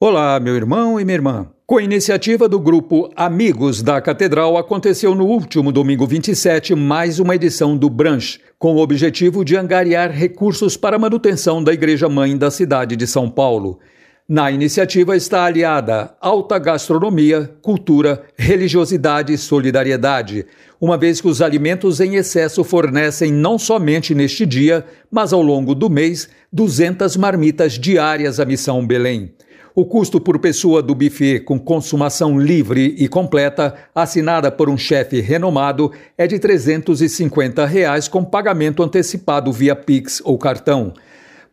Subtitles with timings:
[0.00, 1.50] Olá, meu irmão e minha irmã.
[1.66, 7.34] Com a iniciativa do grupo Amigos da Catedral, aconteceu no último domingo 27 mais uma
[7.34, 12.38] edição do Branch, com o objetivo de angariar recursos para a manutenção da Igreja Mãe
[12.38, 13.80] da cidade de São Paulo.
[14.28, 20.46] Na iniciativa está aliada alta gastronomia, cultura, religiosidade e solidariedade,
[20.80, 25.74] uma vez que os alimentos em excesso fornecem não somente neste dia, mas ao longo
[25.74, 29.34] do mês, 200 marmitas diárias à Missão Belém.
[29.78, 35.20] O custo por pessoa do buffet com consumação livre e completa, assinada por um chefe
[35.20, 40.92] renomado, é de 350 reais com pagamento antecipado via Pix ou cartão.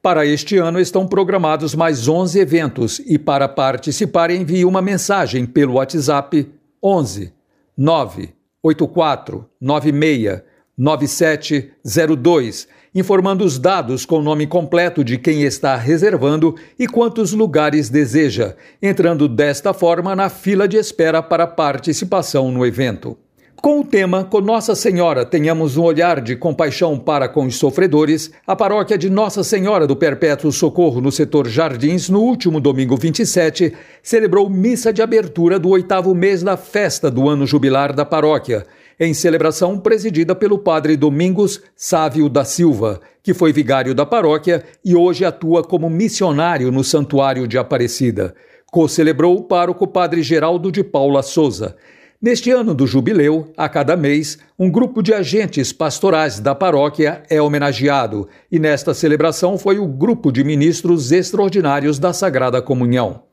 [0.01, 5.73] Para este ano estão programados mais 11 eventos e para participar envie uma mensagem pelo
[5.73, 6.51] WhatsApp
[6.81, 7.31] 11
[7.77, 10.41] 984 96
[10.75, 17.89] 9702 informando os dados com o nome completo de quem está reservando e quantos lugares
[17.89, 23.17] deseja, entrando desta forma na fila de espera para participação no evento.
[23.57, 28.31] Com o tema Com Nossa Senhora tenhamos um olhar de compaixão para com os sofredores,
[28.45, 33.73] a paróquia de Nossa Senhora do Perpétuo Socorro no setor Jardins, no último domingo 27,
[34.03, 38.65] celebrou missa de abertura do oitavo mês da festa do ano jubilar da paróquia
[38.99, 44.95] em celebração presidida pelo padre Domingos Sávio da Silva, que foi vigário da paróquia e
[44.95, 48.35] hoje atua como missionário no Santuário de Aparecida.
[48.71, 51.75] Co-celebrou o pároco padre Geraldo de Paula Souza.
[52.21, 57.41] Neste ano do jubileu, a cada mês, um grupo de agentes pastorais da paróquia é
[57.41, 63.23] homenageado, e nesta celebração foi o grupo de ministros extraordinários da Sagrada Comunhão.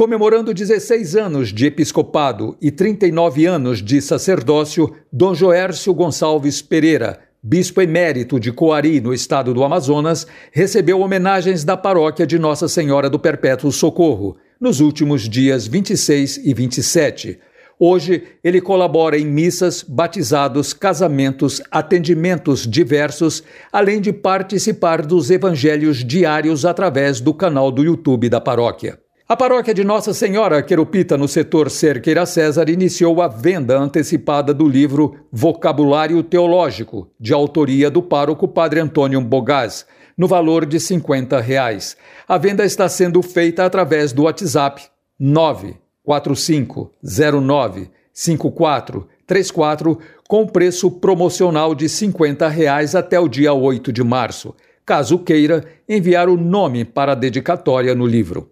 [0.00, 7.82] Comemorando 16 anos de episcopado e 39 anos de sacerdócio, Dom Joércio Gonçalves Pereira, bispo
[7.82, 13.18] emérito de Coari, no estado do Amazonas, recebeu homenagens da paróquia de Nossa Senhora do
[13.18, 17.38] Perpétuo Socorro nos últimos dias 26 e 27.
[17.78, 26.64] Hoje, ele colabora em missas, batizados, casamentos, atendimentos diversos, além de participar dos evangelhos diários
[26.64, 28.98] através do canal do YouTube da paróquia.
[29.30, 34.68] A paróquia de Nossa Senhora Querupita, no setor Cerqueira César, iniciou a venda antecipada do
[34.68, 39.86] livro Vocabulário Teológico, de autoria do pároco Padre Antônio Bogaz,
[40.18, 41.96] no valor de 50 reais.
[42.26, 44.82] A venda está sendo feita através do WhatsApp
[45.16, 49.96] 94509 5434
[50.28, 54.56] com preço promocional de 50 reais até o dia 8 de março.
[54.84, 58.50] Caso queira, enviar o nome para a dedicatória no livro.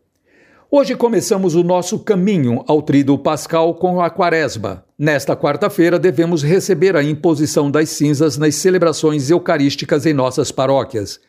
[0.70, 4.84] Hoje começamos o nosso caminho ao Tríduo Pascal com a Quaresma.
[4.98, 11.20] Nesta quarta-feira devemos receber a imposição das cinzas nas celebrações eucarísticas em nossas paróquias.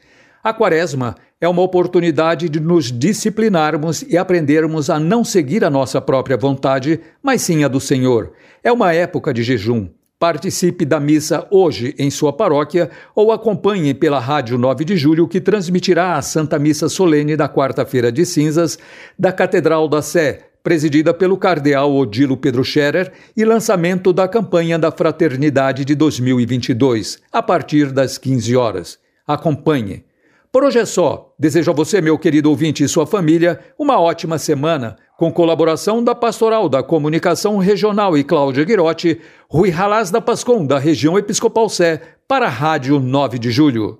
[0.44, 6.02] A Quaresma é uma oportunidade de nos disciplinarmos e aprendermos a não seguir a nossa
[6.02, 8.34] própria vontade, mas sim a do Senhor.
[8.62, 9.88] É uma época de jejum.
[10.19, 15.40] Participe da missa hoje em sua paróquia ou acompanhe pela Rádio 9 de Julho, que
[15.40, 18.78] transmitirá a Santa Missa Solene da quarta-feira de cinzas
[19.18, 24.91] da Catedral da Sé, presidida pelo cardeal Odilo Pedro Scherer, e lançamento da campanha da
[24.91, 29.00] Fraternidade de 2022, a partir das 15 horas.
[29.25, 30.03] Acompanhe.
[30.51, 31.34] Por hoje é só.
[31.40, 36.16] Desejo a você, meu querido ouvinte e sua família, uma ótima semana, com colaboração da
[36.16, 39.19] Pastoral da Comunicação Regional e Cláudia Guirotti,
[39.50, 43.97] Rui Halaz da Pascom, da região Episcopal Sé, para a Rádio 9 de Julho.